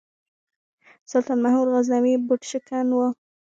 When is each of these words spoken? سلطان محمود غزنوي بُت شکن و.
سلطان 1.11 1.37
محمود 1.43 1.67
غزنوي 1.75 2.13
بُت 2.27 2.41
شکن 2.51 2.87
و. 2.95 2.99